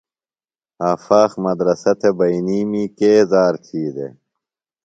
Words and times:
آفاق 0.91 1.31
مدرسہ 1.45 1.91
تھےۡ 1.99 2.15
بئینیمی 2.17 2.85
کے 2.97 3.13
ذار 3.31 3.53
تھی 3.65 3.81
دےۡ؟ 3.95 4.13